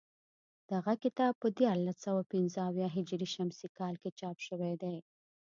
[0.71, 4.97] دغه کتاب په دیارلس سوه پنځه اویا هجري شمسي کال کې چاپ شوی دی